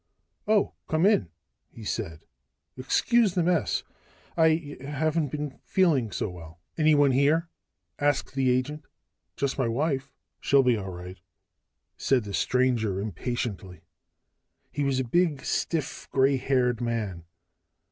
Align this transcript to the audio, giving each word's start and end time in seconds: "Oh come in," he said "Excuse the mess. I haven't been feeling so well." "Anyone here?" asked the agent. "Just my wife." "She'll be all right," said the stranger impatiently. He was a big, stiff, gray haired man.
"Oh 0.47 0.73
come 0.87 1.05
in," 1.05 1.29
he 1.69 1.83
said 1.83 2.25
"Excuse 2.75 3.35
the 3.35 3.43
mess. 3.43 3.83
I 4.35 4.77
haven't 4.83 5.27
been 5.27 5.59
feeling 5.63 6.09
so 6.09 6.27
well." 6.27 6.59
"Anyone 6.75 7.11
here?" 7.11 7.49
asked 7.99 8.33
the 8.33 8.49
agent. 8.49 8.87
"Just 9.35 9.59
my 9.59 9.67
wife." 9.67 10.11
"She'll 10.39 10.63
be 10.63 10.75
all 10.75 10.89
right," 10.89 11.19
said 11.97 12.23
the 12.23 12.33
stranger 12.33 12.99
impatiently. 12.99 13.81
He 14.71 14.83
was 14.83 14.99
a 14.99 15.03
big, 15.03 15.45
stiff, 15.45 16.09
gray 16.09 16.37
haired 16.37 16.81
man. 16.81 17.25